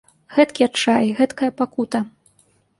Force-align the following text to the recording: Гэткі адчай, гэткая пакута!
Гэткі 0.37 0.65
адчай, 0.69 1.05
гэткая 1.21 1.51
пакута! 1.61 2.05